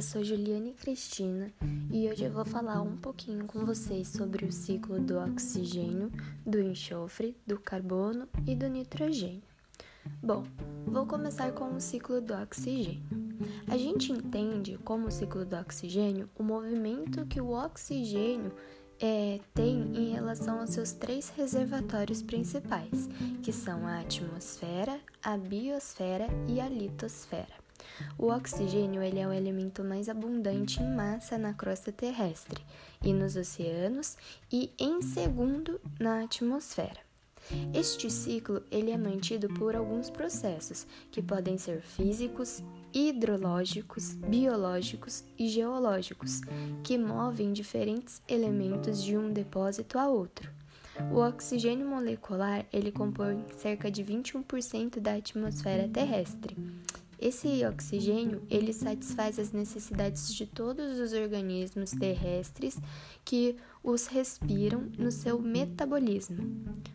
eu 0.00 0.02
sou 0.02 0.24
Juliane 0.24 0.72
Cristina 0.72 1.52
e 1.90 2.08
hoje 2.08 2.24
eu 2.24 2.32
vou 2.32 2.46
falar 2.46 2.80
um 2.80 2.96
pouquinho 2.96 3.44
com 3.44 3.66
vocês 3.66 4.08
sobre 4.08 4.46
o 4.46 4.50
ciclo 4.50 4.98
do 4.98 5.18
oxigênio, 5.18 6.10
do 6.42 6.58
enxofre, 6.58 7.36
do 7.46 7.60
carbono 7.60 8.26
e 8.46 8.54
do 8.54 8.66
nitrogênio. 8.66 9.42
Bom, 10.22 10.46
vou 10.86 11.04
começar 11.04 11.52
com 11.52 11.76
o 11.76 11.80
ciclo 11.82 12.18
do 12.18 12.32
oxigênio. 12.32 13.02
A 13.68 13.76
gente 13.76 14.10
entende 14.10 14.78
como 14.78 15.10
ciclo 15.10 15.44
do 15.44 15.56
oxigênio 15.56 16.30
o 16.34 16.42
movimento 16.42 17.26
que 17.26 17.38
o 17.38 17.50
oxigênio 17.50 18.54
é, 18.98 19.38
tem 19.52 19.82
em 19.94 20.12
relação 20.12 20.60
aos 20.60 20.70
seus 20.70 20.92
três 20.92 21.28
reservatórios 21.28 22.22
principais, 22.22 23.06
que 23.42 23.52
são 23.52 23.86
a 23.86 24.00
atmosfera, 24.00 24.98
a 25.22 25.36
biosfera 25.36 26.26
e 26.48 26.58
a 26.58 26.70
litosfera. 26.70 27.59
O 28.18 28.26
oxigênio 28.28 29.02
ele 29.02 29.18
é 29.18 29.26
o 29.26 29.32
elemento 29.32 29.82
mais 29.82 30.08
abundante 30.08 30.82
em 30.82 30.94
massa 30.94 31.38
na 31.38 31.54
crosta 31.54 31.90
terrestre 31.90 32.64
e 33.02 33.12
nos 33.12 33.36
oceanos 33.36 34.16
e 34.52 34.70
em 34.78 35.00
segundo 35.02 35.80
na 35.98 36.22
atmosfera. 36.22 37.10
Este 37.74 38.10
ciclo 38.10 38.62
ele 38.70 38.90
é 38.90 38.96
mantido 38.96 39.48
por 39.48 39.74
alguns 39.74 40.08
processos 40.08 40.86
que 41.10 41.20
podem 41.20 41.58
ser 41.58 41.80
físicos, 41.80 42.62
hidrológicos, 42.92 44.14
biológicos 44.14 45.24
e 45.38 45.48
geológicos, 45.48 46.40
que 46.84 46.96
movem 46.96 47.52
diferentes 47.52 48.22
elementos 48.28 49.02
de 49.02 49.16
um 49.16 49.32
depósito 49.32 49.98
a 49.98 50.08
outro. 50.08 50.50
O 51.12 51.18
oxigênio 51.18 51.86
molecular 51.86 52.66
ele 52.72 52.92
compõe 52.92 53.44
cerca 53.56 53.90
de 53.90 54.04
21% 54.04 55.00
da 55.00 55.14
atmosfera 55.14 55.88
terrestre 55.88 56.56
esse 57.20 57.64
oxigênio, 57.66 58.42
ele 58.48 58.72
satisfaz 58.72 59.38
as 59.38 59.52
necessidades 59.52 60.34
de 60.34 60.46
todos 60.46 60.98
os 60.98 61.12
organismos 61.12 61.90
terrestres 61.90 62.78
que 63.24 63.56
os 63.84 64.06
respiram 64.06 64.86
no 64.98 65.12
seu 65.12 65.38
metabolismo. 65.38 66.38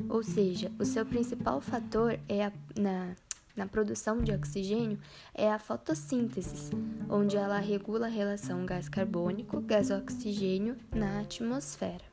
Ou 0.09 0.23
seja, 0.23 0.71
o 0.79 0.85
seu 0.85 1.05
principal 1.05 1.61
fator 1.61 2.19
é 2.27 2.45
a, 2.45 2.51
na, 2.75 3.15
na 3.55 3.67
produção 3.67 4.21
de 4.21 4.31
oxigênio 4.31 4.99
é 5.33 5.51
a 5.51 5.59
fotossíntese, 5.59 6.71
onde 7.07 7.37
ela 7.37 7.59
regula 7.59 8.07
a 8.07 8.09
relação 8.09 8.65
gás 8.65 8.89
carbônico, 8.89 9.61
gás 9.61 9.91
oxigênio 9.91 10.75
na 10.91 11.21
atmosfera. 11.21 12.03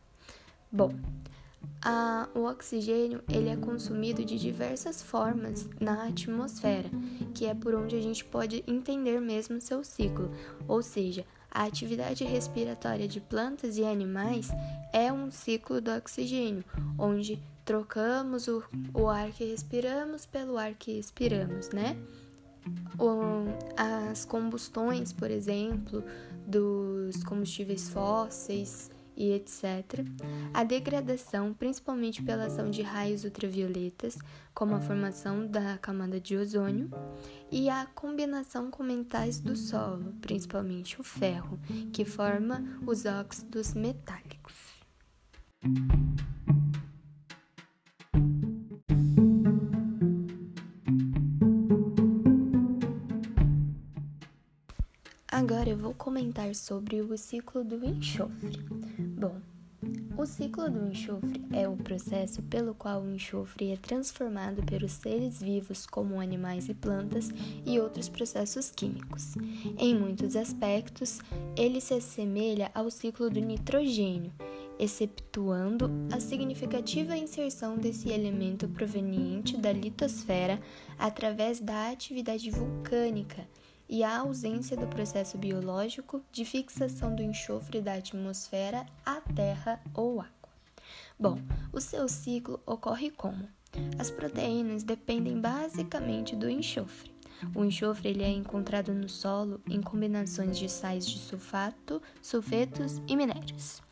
Bom, 0.70 0.94
a, 1.84 2.28
o 2.34 2.44
oxigênio 2.44 3.22
ele 3.28 3.48
é 3.48 3.56
consumido 3.56 4.24
de 4.24 4.38
diversas 4.38 5.02
formas 5.02 5.68
na 5.80 6.04
atmosfera, 6.06 6.88
que 7.34 7.46
é 7.46 7.54
por 7.54 7.74
onde 7.74 7.96
a 7.96 8.00
gente 8.00 8.24
pode 8.24 8.62
entender 8.66 9.20
mesmo 9.20 9.60
seu 9.60 9.82
ciclo, 9.82 10.30
ou 10.68 10.82
seja, 10.82 11.26
a 11.50 11.64
atividade 11.64 12.24
respiratória 12.24 13.06
de 13.06 13.20
plantas 13.20 13.76
e 13.76 13.84
animais 13.84 14.48
é 14.92 15.12
um 15.12 15.30
ciclo 15.30 15.80
do 15.80 15.90
oxigênio, 15.90 16.64
onde 16.98 17.42
trocamos 17.64 18.48
o, 18.48 18.62
o 18.94 19.08
ar 19.08 19.30
que 19.30 19.44
respiramos 19.44 20.24
pelo 20.24 20.56
ar 20.56 20.74
que 20.74 20.92
expiramos, 20.92 21.68
né? 21.70 21.96
As 23.76 24.24
combustões, 24.24 25.12
por 25.12 25.30
exemplo, 25.30 26.02
dos 26.46 27.22
combustíveis 27.24 27.88
fósseis 27.88 28.90
e 29.22 29.30
etc. 29.30 30.04
A 30.52 30.64
degradação, 30.64 31.54
principalmente 31.54 32.20
pela 32.20 32.46
ação 32.46 32.68
de 32.68 32.82
raios 32.82 33.22
ultravioletas, 33.22 34.18
como 34.52 34.74
a 34.74 34.80
formação 34.80 35.46
da 35.46 35.78
camada 35.78 36.18
de 36.18 36.36
ozônio, 36.36 36.90
e 37.48 37.70
a 37.70 37.86
combinação 37.94 38.68
com 38.68 38.82
metais 38.82 39.38
do 39.38 39.54
solo, 39.54 40.12
principalmente 40.20 41.00
o 41.00 41.04
ferro, 41.04 41.56
que 41.92 42.04
forma 42.04 42.64
os 42.84 43.04
óxidos 43.06 43.74
metálicos. 43.74 44.82
Agora 55.30 55.70
eu 55.70 55.76
vou 55.76 55.94
comentar 55.94 56.54
sobre 56.54 57.00
o 57.00 57.16
ciclo 57.16 57.64
do 57.64 57.84
enxofre. 57.84 58.58
Bom, 59.22 59.40
o 60.18 60.26
ciclo 60.26 60.68
do 60.68 60.88
enxofre 60.88 61.40
é 61.52 61.68
o 61.68 61.76
processo 61.76 62.42
pelo 62.42 62.74
qual 62.74 63.00
o 63.00 63.14
enxofre 63.14 63.70
é 63.70 63.76
transformado 63.76 64.64
pelos 64.64 64.90
seres 64.90 65.40
vivos, 65.40 65.86
como 65.86 66.20
animais 66.20 66.68
e 66.68 66.74
plantas, 66.74 67.30
e 67.64 67.78
outros 67.78 68.08
processos 68.08 68.72
químicos. 68.72 69.36
Em 69.78 69.94
muitos 69.94 70.34
aspectos, 70.34 71.20
ele 71.56 71.80
se 71.80 71.94
assemelha 71.94 72.68
ao 72.74 72.90
ciclo 72.90 73.30
do 73.30 73.38
nitrogênio, 73.38 74.32
exceptuando 74.76 75.88
a 76.12 76.18
significativa 76.18 77.16
inserção 77.16 77.78
desse 77.78 78.08
elemento 78.08 78.66
proveniente 78.66 79.56
da 79.56 79.72
litosfera 79.72 80.60
através 80.98 81.60
da 81.60 81.90
atividade 81.90 82.50
vulcânica 82.50 83.46
e 83.92 84.02
a 84.02 84.20
ausência 84.20 84.74
do 84.74 84.86
processo 84.86 85.36
biológico 85.36 86.24
de 86.32 86.46
fixação 86.46 87.14
do 87.14 87.22
enxofre 87.22 87.82
da 87.82 87.92
atmosfera 87.92 88.86
à 89.04 89.20
terra 89.20 89.82
ou 89.92 90.18
água. 90.18 90.32
Bom, 91.20 91.38
o 91.70 91.78
seu 91.78 92.08
ciclo 92.08 92.58
ocorre 92.64 93.10
como? 93.10 93.46
As 93.98 94.10
proteínas 94.10 94.82
dependem 94.82 95.38
basicamente 95.38 96.34
do 96.34 96.48
enxofre. 96.48 97.12
O 97.54 97.62
enxofre 97.62 98.08
ele 98.08 98.22
é 98.22 98.30
encontrado 98.30 98.94
no 98.94 99.10
solo 99.10 99.60
em 99.68 99.82
combinações 99.82 100.56
de 100.56 100.70
sais 100.70 101.06
de 101.06 101.18
sulfato, 101.18 102.00
sulfetos 102.22 102.98
e 103.06 103.14
minérios. 103.14 103.82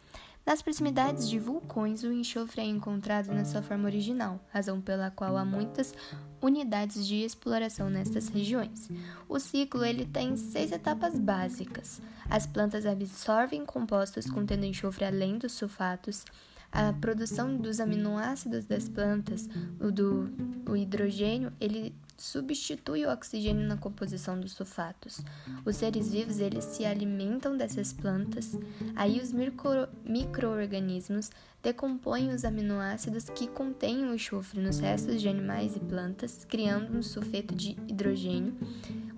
Nas 0.44 0.62
proximidades 0.62 1.28
de 1.28 1.38
vulcões, 1.38 2.02
o 2.02 2.12
enxofre 2.12 2.62
é 2.62 2.64
encontrado 2.64 3.32
na 3.32 3.44
sua 3.44 3.62
forma 3.62 3.84
original, 3.84 4.40
razão 4.50 4.80
pela 4.80 5.10
qual 5.10 5.36
há 5.36 5.44
muitas 5.44 5.94
unidades 6.40 7.06
de 7.06 7.16
exploração 7.16 7.90
nestas 7.90 8.28
regiões. 8.28 8.88
O 9.28 9.38
ciclo 9.38 9.84
ele 9.84 10.06
tem 10.06 10.36
seis 10.36 10.72
etapas 10.72 11.18
básicas. 11.18 12.00
As 12.28 12.46
plantas 12.46 12.86
absorvem 12.86 13.64
compostos 13.64 14.28
contendo 14.30 14.64
enxofre 14.64 15.04
além 15.04 15.38
dos 15.38 15.52
sulfatos. 15.52 16.24
A 16.72 16.92
produção 16.94 17.56
dos 17.56 17.80
aminoácidos 17.80 18.64
das 18.64 18.88
plantas, 18.88 19.48
o 19.80 19.90
do 19.90 20.32
o 20.68 20.76
hidrogênio, 20.76 21.52
ele 21.60 21.94
substitui 22.20 23.04
o 23.06 23.10
oxigênio 23.10 23.66
na 23.66 23.76
composição 23.76 24.38
dos 24.38 24.52
sulfatos. 24.52 25.22
Os 25.64 25.76
seres 25.76 26.12
vivos 26.12 26.38
eles 26.38 26.64
se 26.64 26.84
alimentam 26.84 27.56
dessas 27.56 27.92
plantas, 27.92 28.56
aí 28.94 29.20
os 29.20 29.32
micro-organismos 29.32 31.30
decompõem 31.62 32.32
os 32.32 32.44
aminoácidos 32.44 33.28
que 33.28 33.46
contêm 33.46 34.04
o 34.04 34.14
enxofre 34.14 34.60
nos 34.60 34.78
restos 34.78 35.20
de 35.20 35.28
animais 35.28 35.76
e 35.76 35.80
plantas, 35.80 36.44
criando 36.44 36.96
um 36.96 37.02
sulfeto 37.02 37.54
de 37.54 37.70
hidrogênio. 37.86 38.56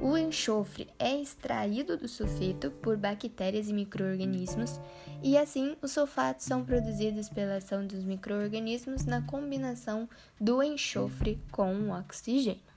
O 0.01 0.17
enxofre 0.19 0.89
é 0.99 1.21
extraído 1.21 1.97
do 1.97 2.09
sulfeto 2.09 2.71
por 2.71 2.97
bactérias 2.97 3.69
e 3.69 3.73
micro-organismos, 3.73 4.81
e 5.23 5.39
assim 5.39 5.77
os 5.81 5.93
sulfatos 5.93 6.45
são 6.45 6.65
produzidos 6.65 7.29
pela 7.29 7.57
ação 7.57 7.87
dos 7.87 8.03
micro-organismos 8.03 9.05
na 9.05 9.23
combinação 9.23 10.09
do 10.41 10.61
enxofre 10.63 11.41
com 11.53 11.73
o 11.75 11.97
oxigênio. 11.97 12.72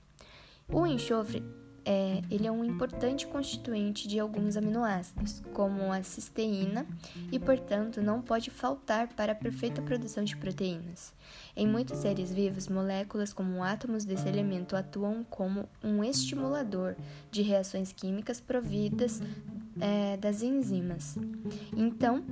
O 0.68 0.86
enxofre 0.86 1.42
é, 1.88 2.20
ele 2.28 2.48
é 2.48 2.50
um 2.50 2.64
importante 2.64 3.28
constituinte 3.28 4.08
de 4.08 4.18
alguns 4.18 4.56
aminoácidos, 4.56 5.40
como 5.54 5.92
a 5.92 6.02
cisteína, 6.02 6.84
e 7.30 7.38
portanto 7.38 8.02
não 8.02 8.20
pode 8.20 8.50
faltar 8.50 9.06
para 9.14 9.30
a 9.30 9.36
perfeita 9.36 9.80
produção 9.80 10.24
de 10.24 10.36
proteínas. 10.36 11.14
Em 11.54 11.64
muitos 11.64 11.98
seres 11.98 12.32
vivos, 12.32 12.66
moléculas 12.66 13.32
como 13.32 13.62
átomos 13.62 14.04
desse 14.04 14.28
elemento 14.28 14.74
atuam 14.74 15.22
como 15.30 15.68
um 15.82 16.02
estimulador 16.02 16.96
de 17.30 17.40
reações 17.42 17.92
químicas 17.92 18.40
providas 18.40 19.22
é, 19.80 20.16
das 20.16 20.42
enzimas. 20.42 21.16
Então, 21.76 22.24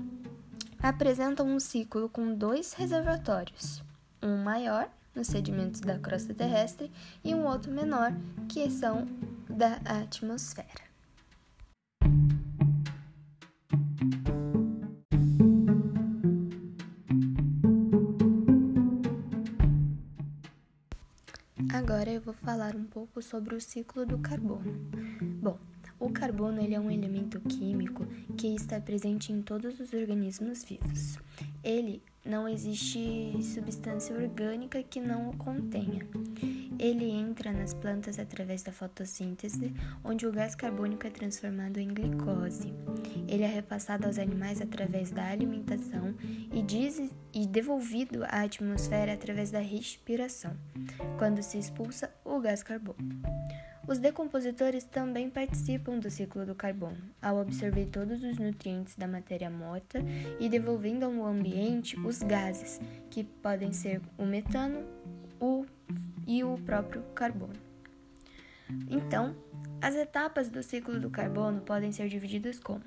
apresentam 0.83 1.47
um 1.47 1.61
ciclo 1.61 2.09
com 2.09 2.35
dois 2.35 2.73
reservatórios, 2.73 3.85
um 4.21 4.37
maior 4.43 4.91
nos 5.15 5.29
sedimentos 5.29 5.81
da 5.81 5.99
crosta 5.99 6.35
terrestre 6.35 6.91
e 7.23 7.35
um 7.35 7.47
outro 7.47 7.73
menor, 7.73 8.13
que 8.49 8.69
são 8.71 9.07
da 9.49 9.75
atmosfera. 9.85 10.85
Agora 21.73 22.11
eu 22.11 22.21
vou 22.21 22.35
falar 22.35 22.75
um 22.77 22.85
pouco 22.85 23.21
sobre 23.21 23.55
o 23.55 23.61
ciclo 23.61 24.07
do 24.07 24.19
carbono. 24.19 24.73
Bom, 25.41 25.59
o 25.99 26.11
carbono 26.11 26.61
ele 26.61 26.75
é 26.75 26.81
um 26.81 26.91
elemento 26.91 27.41
químico 27.41 28.07
que 28.37 28.55
está 28.55 28.81
presente 28.81 29.33
em 29.33 29.43
todos 29.43 29.79
os 29.81 29.93
organismos 29.93 30.63
vivos. 30.65 31.19
Ele 31.63 32.03
não 32.25 32.49
existe 32.49 33.37
substância 33.43 34.17
orgânica 34.17 34.83
que 34.83 35.01
não 35.01 35.29
o 35.29 35.37
contenha. 35.37 36.07
Ele 36.79 37.11
entra 37.11 37.53
nas 37.53 37.75
plantas 37.75 38.19
através 38.19 38.63
da 38.63 38.73
fotossíntese, 38.73 39.75
onde 40.03 40.27
o 40.27 40.33
gás 40.33 40.55
carbônico 40.55 41.07
é 41.07 41.11
transformado 41.11 41.79
em 41.79 41.89
glicose. 41.89 42.73
Ele 43.29 43.43
é 43.43 43.47
repassado 43.47 44.07
aos 44.07 44.19
animais 44.19 44.61
através 44.61 45.11
da 45.11 45.29
alimentação 45.29 46.15
e, 46.53 46.63
diz, 46.63 47.01
e 47.33 47.47
devolvido 47.47 48.25
à 48.25 48.43
atmosfera 48.43 49.13
através 49.13 49.51
da 49.51 49.61
respiração, 49.61 50.57
quando 51.19 51.43
se 51.43 51.59
expulsa 51.59 52.11
o 52.25 52.41
gás 52.41 52.63
carbônico. 52.63 53.29
Os 53.87 53.99
decompositores 53.99 54.85
também 54.85 55.29
participam 55.29 55.99
do 55.99 56.11
ciclo 56.11 56.47
do 56.47 56.55
carbono, 56.55 56.97
ao 57.21 57.39
absorver 57.39 57.87
todos 57.87 58.23
os 58.23 58.39
nutrientes 58.39 58.97
da 58.97 59.07
matéria 59.07 59.51
morta 59.51 60.03
e 60.41 60.49
devolvendo 60.49 61.05
ao 61.05 61.27
ambiente 61.27 61.99
os 62.01 62.23
gases, 62.23 62.81
que 63.11 63.25
podem 63.25 63.73
ser 63.73 64.01
o 64.17 64.25
metano 64.25 64.83
o, 65.39 65.67
e 66.27 66.43
o 66.43 66.57
próprio 66.59 67.03
carbono. 67.15 67.55
Então, 68.89 69.37
as 69.83 69.95
etapas 69.95 70.49
do 70.49 70.63
ciclo 70.63 70.99
do 70.99 71.11
carbono 71.11 71.61
podem 71.61 71.93
ser 71.93 72.09
divididas 72.09 72.59
como 72.59 72.85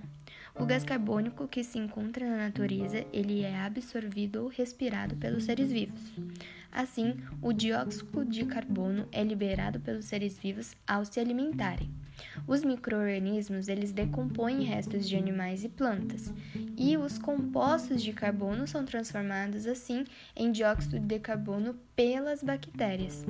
o 0.60 0.66
gás 0.66 0.84
carbônico 0.84 1.48
que 1.48 1.64
se 1.64 1.78
encontra 1.78 2.28
na 2.28 2.38
natureza, 2.38 3.06
ele 3.14 3.44
é 3.44 3.56
absorvido 3.60 4.42
ou 4.42 4.48
respirado 4.48 5.16
pelos 5.16 5.44
seres 5.44 5.72
vivos. 5.72 6.02
Assim, 6.78 7.16
o 7.42 7.52
dióxido 7.52 8.24
de 8.24 8.46
carbono 8.46 9.08
é 9.12 9.24
liberado 9.24 9.80
pelos 9.80 10.06
seres 10.06 10.38
vivos 10.38 10.76
ao 10.86 11.04
se 11.04 11.20
alimentarem. 11.20 11.90
Os 12.48 12.64
microorganismos 12.64 13.68
eles 13.68 13.92
decompõem 13.92 14.62
restos 14.62 15.10
de 15.10 15.16
animais 15.16 15.64
e 15.64 15.70
plantas, 15.70 16.32
e 16.78 16.96
os 16.96 17.18
compostos 17.18 18.04
de 18.04 18.14
carbono 18.14 18.68
são 18.68 18.86
transformados 18.86 19.66
assim 19.66 20.06
em 20.36 20.52
dióxido 20.52 21.00
de 21.00 21.18
carbono 21.18 21.74
pelas 21.96 22.44
bactérias. 22.44 23.26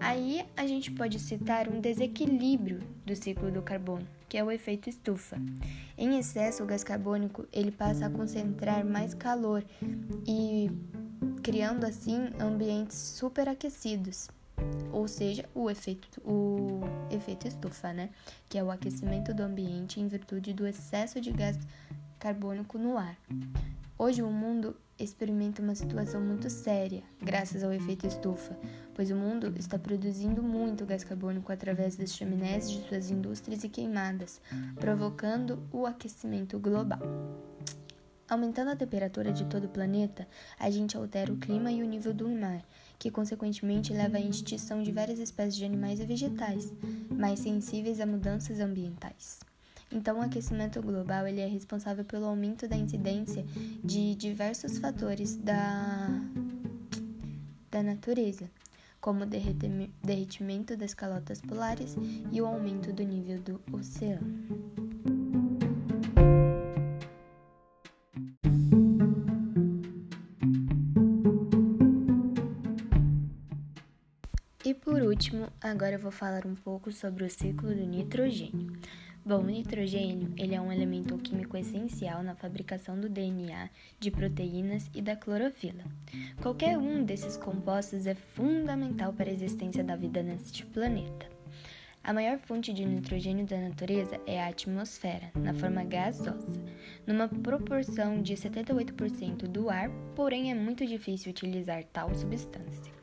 Aí 0.00 0.44
a 0.56 0.66
gente 0.66 0.90
pode 0.90 1.20
citar 1.20 1.68
um 1.68 1.80
desequilíbrio 1.80 2.80
do 3.04 3.14
ciclo 3.14 3.48
do 3.48 3.62
carbono, 3.62 4.06
que 4.28 4.36
é 4.36 4.42
o 4.42 4.50
efeito 4.50 4.88
estufa. 4.88 5.36
Em 5.96 6.18
excesso, 6.18 6.64
o 6.64 6.66
gás 6.66 6.82
carbônico 6.82 7.46
ele 7.52 7.70
passa 7.70 8.06
a 8.06 8.10
concentrar 8.10 8.84
mais 8.84 9.14
calor 9.14 9.64
e 10.26 10.68
criando 11.42 11.84
assim 11.84 12.30
ambientes 12.40 12.96
superaquecidos, 12.96 14.28
ou 14.92 15.06
seja, 15.06 15.44
o 15.54 15.70
efeito, 15.70 16.20
o 16.24 16.80
efeito 17.10 17.46
estufa, 17.46 17.92
né? 17.92 18.10
Que 18.48 18.58
é 18.58 18.64
o 18.64 18.70
aquecimento 18.70 19.34
do 19.34 19.42
ambiente 19.42 20.00
em 20.00 20.08
virtude 20.08 20.52
do 20.52 20.66
excesso 20.66 21.20
de 21.20 21.30
gás 21.30 21.58
carbônico 22.18 22.78
no 22.78 22.96
ar. 22.96 23.16
Hoje 23.98 24.22
o 24.22 24.30
mundo 24.30 24.76
experimenta 24.98 25.62
uma 25.62 25.74
situação 25.74 26.20
muito 26.20 26.48
séria, 26.48 27.02
graças 27.20 27.62
ao 27.62 27.72
efeito 27.72 28.06
estufa, 28.06 28.56
pois 28.94 29.10
o 29.10 29.16
mundo 29.16 29.54
está 29.58 29.78
produzindo 29.78 30.42
muito 30.42 30.86
gás 30.86 31.04
carbônico 31.04 31.52
através 31.52 31.96
das 31.96 32.12
chaminés 32.12 32.70
de 32.70 32.86
suas 32.88 33.10
indústrias 33.10 33.62
e 33.64 33.68
queimadas, 33.68 34.40
provocando 34.76 35.62
o 35.70 35.86
aquecimento 35.86 36.58
global. 36.58 37.00
Aumentando 38.28 38.72
a 38.72 38.76
temperatura 38.76 39.32
de 39.32 39.44
todo 39.44 39.66
o 39.66 39.68
planeta, 39.68 40.26
a 40.58 40.68
gente 40.68 40.96
altera 40.96 41.32
o 41.32 41.36
clima 41.36 41.70
e 41.70 41.80
o 41.80 41.86
nível 41.86 42.12
do 42.12 42.28
mar, 42.28 42.60
que 42.98 43.08
consequentemente 43.08 43.92
leva 43.92 44.16
à 44.16 44.20
extinção 44.20 44.82
de 44.82 44.90
várias 44.90 45.20
espécies 45.20 45.54
de 45.54 45.64
animais 45.64 46.00
e 46.00 46.04
vegetais, 46.04 46.72
mais 47.08 47.38
sensíveis 47.38 48.00
a 48.00 48.06
mudanças 48.06 48.58
ambientais. 48.58 49.38
Então, 49.92 50.18
o 50.18 50.22
aquecimento 50.22 50.82
global 50.82 51.28
ele 51.28 51.40
é 51.40 51.46
responsável 51.46 52.04
pelo 52.04 52.26
aumento 52.26 52.66
da 52.66 52.76
incidência 52.76 53.44
de 53.84 54.16
diversos 54.16 54.78
fatores 54.78 55.36
da, 55.36 56.08
da 57.70 57.80
natureza, 57.80 58.50
como 59.00 59.22
o 59.22 59.26
derretimento 60.02 60.76
das 60.76 60.94
calotas 60.94 61.40
polares 61.40 61.94
e 62.32 62.42
o 62.42 62.46
aumento 62.46 62.92
do 62.92 63.04
nível 63.04 63.40
do 63.40 63.60
oceano. 63.72 64.85
Agora 75.70 75.94
eu 75.94 75.98
vou 75.98 76.10
falar 76.10 76.46
um 76.46 76.54
pouco 76.54 76.92
sobre 76.92 77.24
o 77.24 77.30
ciclo 77.30 77.74
do 77.74 77.86
nitrogênio. 77.86 78.72
Bom, 79.24 79.40
o 79.40 79.46
nitrogênio 79.46 80.32
ele 80.36 80.54
é 80.54 80.60
um 80.60 80.70
elemento 80.70 81.18
químico 81.18 81.56
essencial 81.56 82.22
na 82.22 82.36
fabricação 82.36 82.98
do 82.98 83.08
DNA, 83.08 83.68
de 83.98 84.10
proteínas 84.10 84.88
e 84.94 85.02
da 85.02 85.16
clorofila. 85.16 85.82
Qualquer 86.40 86.78
um 86.78 87.02
desses 87.02 87.36
compostos 87.36 88.06
é 88.06 88.14
fundamental 88.14 89.12
para 89.12 89.28
a 89.28 89.32
existência 89.32 89.82
da 89.82 89.96
vida 89.96 90.22
neste 90.22 90.64
planeta. 90.64 91.26
A 92.04 92.12
maior 92.12 92.38
fonte 92.38 92.72
de 92.72 92.84
nitrogênio 92.84 93.44
da 93.44 93.58
natureza 93.58 94.20
é 94.28 94.40
a 94.40 94.46
atmosfera, 94.46 95.32
na 95.34 95.52
forma 95.52 95.82
gasosa, 95.82 96.60
numa 97.04 97.28
proporção 97.28 98.22
de 98.22 98.34
78% 98.34 99.48
do 99.48 99.68
ar, 99.68 99.90
porém 100.14 100.52
é 100.52 100.54
muito 100.54 100.86
difícil 100.86 101.32
utilizar 101.32 101.82
tal 101.92 102.14
substância. 102.14 102.95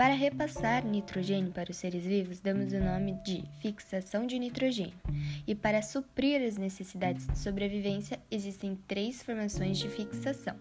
Para 0.00 0.14
repassar 0.14 0.82
nitrogênio 0.82 1.52
para 1.52 1.70
os 1.70 1.76
seres 1.76 2.06
vivos, 2.06 2.40
damos 2.40 2.72
o 2.72 2.80
nome 2.80 3.18
de 3.22 3.44
fixação 3.60 4.26
de 4.26 4.38
nitrogênio. 4.38 4.98
E 5.46 5.54
para 5.54 5.82
suprir 5.82 6.40
as 6.40 6.56
necessidades 6.56 7.26
de 7.26 7.38
sobrevivência, 7.38 8.18
existem 8.30 8.78
três 8.88 9.22
formações 9.22 9.76
de 9.76 9.90
fixação. 9.90 10.56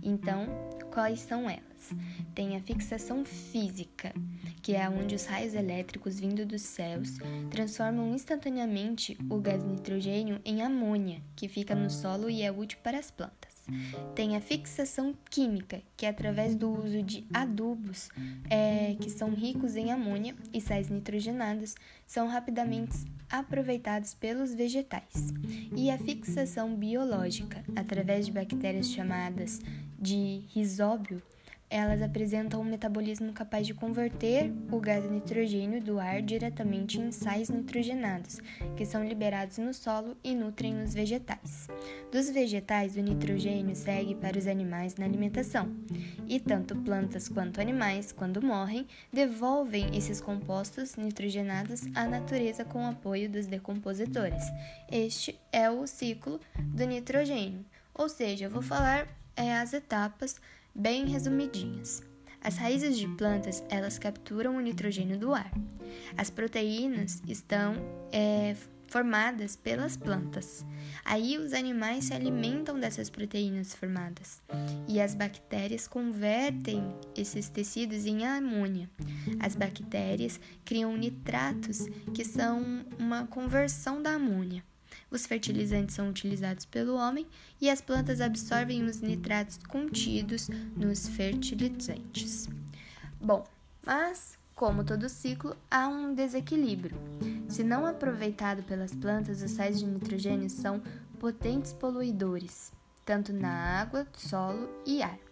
Então, 0.00 0.46
quais 0.92 1.18
são 1.18 1.50
elas? 1.50 1.90
Tem 2.32 2.54
a 2.54 2.60
fixação 2.60 3.24
física, 3.24 4.14
que 4.62 4.76
é 4.76 4.88
onde 4.88 5.16
os 5.16 5.26
raios 5.26 5.54
elétricos 5.54 6.20
vindo 6.20 6.46
dos 6.46 6.62
céus 6.62 7.18
transformam 7.50 8.14
instantaneamente 8.14 9.18
o 9.28 9.40
gás 9.40 9.64
nitrogênio 9.64 10.40
em 10.44 10.62
amônia, 10.62 11.20
que 11.34 11.48
fica 11.48 11.74
no 11.74 11.90
solo 11.90 12.30
e 12.30 12.40
é 12.42 12.52
útil 12.52 12.78
para 12.84 13.00
as 13.00 13.10
plantas. 13.10 13.49
Tem 14.14 14.36
a 14.36 14.40
fixação 14.40 15.14
química, 15.30 15.82
que 15.96 16.06
é 16.06 16.08
através 16.08 16.54
do 16.54 16.70
uso 16.70 17.02
de 17.02 17.26
adubos 17.32 18.08
é, 18.48 18.96
que 19.00 19.10
são 19.10 19.34
ricos 19.34 19.76
em 19.76 19.92
amônia 19.92 20.34
e 20.52 20.60
sais 20.60 20.88
nitrogenados, 20.88 21.74
são 22.06 22.28
rapidamente 22.28 22.96
aproveitados 23.30 24.14
pelos 24.14 24.52
vegetais. 24.54 25.32
E 25.76 25.90
a 25.90 25.98
fixação 25.98 26.74
biológica, 26.74 27.64
através 27.76 28.26
de 28.26 28.32
bactérias 28.32 28.90
chamadas 28.90 29.60
de 29.98 30.42
risóbio, 30.48 31.22
elas 31.70 32.02
apresentam 32.02 32.60
um 32.60 32.64
metabolismo 32.64 33.32
capaz 33.32 33.64
de 33.64 33.72
converter 33.72 34.52
o 34.72 34.80
gás 34.80 35.08
nitrogênio 35.08 35.80
do 35.80 36.00
ar 36.00 36.20
diretamente 36.20 36.98
em 36.98 37.12
sais 37.12 37.48
nitrogenados, 37.48 38.40
que 38.76 38.84
são 38.84 39.04
liberados 39.04 39.58
no 39.58 39.72
solo 39.72 40.16
e 40.24 40.34
nutrem 40.34 40.82
os 40.82 40.92
vegetais. 40.92 41.68
Dos 42.10 42.28
vegetais, 42.28 42.96
o 42.96 43.00
nitrogênio 43.00 43.76
segue 43.76 44.16
para 44.16 44.36
os 44.36 44.48
animais 44.48 44.96
na 44.96 45.04
alimentação, 45.04 45.70
e 46.26 46.40
tanto 46.40 46.74
plantas 46.74 47.28
quanto 47.28 47.60
animais, 47.60 48.10
quando 48.10 48.42
morrem, 48.42 48.84
devolvem 49.12 49.96
esses 49.96 50.20
compostos 50.20 50.96
nitrogenados 50.96 51.82
à 51.94 52.04
natureza 52.04 52.64
com 52.64 52.84
o 52.84 52.90
apoio 52.90 53.30
dos 53.30 53.46
decompositores. 53.46 54.42
Este 54.90 55.38
é 55.52 55.70
o 55.70 55.86
ciclo 55.86 56.40
do 56.58 56.84
nitrogênio, 56.84 57.64
ou 57.94 58.08
seja, 58.08 58.46
eu 58.46 58.50
vou 58.50 58.62
falar 58.62 59.06
é, 59.36 59.54
as 59.54 59.72
etapas 59.72 60.40
bem 60.74 61.06
resumidinhas. 61.06 62.02
As 62.42 62.56
raízes 62.56 62.96
de 62.96 63.06
plantas 63.06 63.62
elas 63.68 63.98
capturam 63.98 64.56
o 64.56 64.60
nitrogênio 64.60 65.18
do 65.18 65.34
ar. 65.34 65.50
As 66.16 66.30
proteínas 66.30 67.22
estão 67.26 67.74
é, 68.10 68.56
formadas 68.90 69.56
pelas 69.56 69.96
plantas. 69.96 70.64
Aí 71.04 71.38
os 71.38 71.52
animais 71.52 72.04
se 72.04 72.14
alimentam 72.14 72.78
dessas 72.78 73.08
proteínas 73.08 73.74
formadas 73.74 74.42
e 74.88 75.00
as 75.00 75.14
bactérias 75.14 75.86
convertem 75.86 76.82
esses 77.16 77.48
tecidos 77.48 78.06
em 78.06 78.26
amônia. 78.26 78.90
As 79.38 79.54
bactérias 79.54 80.40
criam 80.64 80.96
nitratos 80.96 81.86
que 82.12 82.24
são 82.24 82.84
uma 82.98 83.26
conversão 83.26 84.02
da 84.02 84.14
amônia. 84.14 84.64
Os 85.10 85.26
fertilizantes 85.26 85.94
são 85.94 86.08
utilizados 86.08 86.64
pelo 86.64 86.94
homem 86.94 87.26
e 87.60 87.68
as 87.68 87.80
plantas 87.80 88.20
absorvem 88.20 88.84
os 88.84 89.00
nitratos 89.00 89.58
contidos 89.68 90.48
nos 90.76 91.08
fertilizantes. 91.08 92.48
Bom, 93.20 93.46
mas 93.84 94.38
como 94.60 94.84
todo 94.84 95.08
ciclo, 95.08 95.56
há 95.70 95.88
um 95.88 96.12
desequilíbrio. 96.12 96.94
Se 97.48 97.64
não 97.64 97.86
aproveitado 97.86 98.62
pelas 98.62 98.94
plantas, 98.94 99.40
os 99.40 99.52
sais 99.52 99.78
de 99.78 99.86
nitrogênio 99.86 100.50
são 100.50 100.82
potentes 101.18 101.72
poluidores, 101.72 102.70
tanto 103.02 103.32
na 103.32 103.50
água, 103.50 104.06
solo 104.12 104.68
e 104.84 105.02
ar. 105.02 105.29